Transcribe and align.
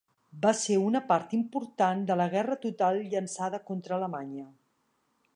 Va 0.43 0.51
ser 0.59 0.75
una 0.83 1.01
part 1.09 1.35
important 1.39 2.01
de 2.11 2.17
la 2.21 2.27
guerra 2.35 2.57
total 2.63 2.99
llançada 3.11 3.59
contra 3.69 3.95
Alemanya. 3.99 4.47